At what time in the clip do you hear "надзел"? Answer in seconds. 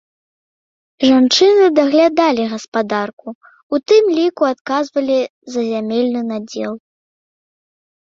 6.35-6.73